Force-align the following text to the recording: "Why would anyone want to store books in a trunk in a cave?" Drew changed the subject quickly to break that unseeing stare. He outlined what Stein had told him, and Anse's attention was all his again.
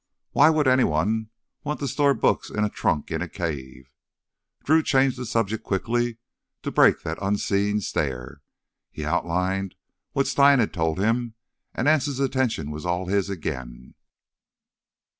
"Why 0.31 0.49
would 0.49 0.67
anyone 0.67 1.29
want 1.63 1.79
to 1.79 1.87
store 1.87 2.15
books 2.15 2.49
in 2.49 2.63
a 2.63 2.71
trunk 2.71 3.11
in 3.11 3.21
a 3.21 3.29
cave?" 3.29 3.91
Drew 4.63 4.81
changed 4.81 5.15
the 5.15 5.27
subject 5.27 5.63
quickly 5.63 6.17
to 6.63 6.71
break 6.71 7.03
that 7.03 7.19
unseeing 7.21 7.81
stare. 7.81 8.41
He 8.89 9.05
outlined 9.05 9.75
what 10.13 10.25
Stein 10.25 10.57
had 10.57 10.73
told 10.73 10.97
him, 10.97 11.35
and 11.75 11.87
Anse's 11.87 12.19
attention 12.19 12.71
was 12.71 12.83
all 12.83 13.05
his 13.09 13.29
again. 13.29 13.93